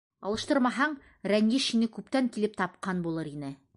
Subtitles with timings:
[0.27, 0.95] Алыштырмаһаң,
[1.31, 3.53] рәнйеш һине күптән килеп тапҡан булыр ине!